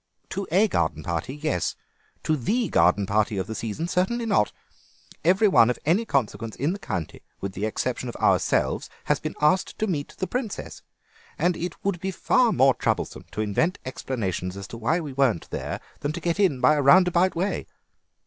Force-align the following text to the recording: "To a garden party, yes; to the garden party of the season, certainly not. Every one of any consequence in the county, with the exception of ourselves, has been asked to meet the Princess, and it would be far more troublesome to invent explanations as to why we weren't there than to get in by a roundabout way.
"To 0.29 0.47
a 0.51 0.67
garden 0.67 1.03
party, 1.03 1.35
yes; 1.35 1.75
to 2.23 2.35
the 2.35 2.69
garden 2.69 3.05
party 3.05 3.37
of 3.37 3.45
the 3.45 3.53
season, 3.53 3.87
certainly 3.87 4.25
not. 4.25 4.51
Every 5.23 5.47
one 5.47 5.69
of 5.69 5.77
any 5.85 6.05
consequence 6.05 6.55
in 6.55 6.73
the 6.73 6.79
county, 6.79 7.21
with 7.39 7.53
the 7.53 7.67
exception 7.67 8.09
of 8.09 8.15
ourselves, 8.15 8.89
has 9.03 9.19
been 9.19 9.35
asked 9.41 9.77
to 9.77 9.85
meet 9.85 10.15
the 10.17 10.25
Princess, 10.25 10.81
and 11.37 11.55
it 11.55 11.85
would 11.85 11.99
be 11.99 12.09
far 12.09 12.51
more 12.51 12.73
troublesome 12.73 13.25
to 13.31 13.41
invent 13.41 13.77
explanations 13.85 14.57
as 14.57 14.65
to 14.69 14.77
why 14.77 14.99
we 14.99 15.13
weren't 15.13 15.47
there 15.51 15.79
than 15.99 16.13
to 16.13 16.19
get 16.19 16.39
in 16.39 16.59
by 16.61 16.73
a 16.73 16.81
roundabout 16.81 17.35
way. 17.35 17.67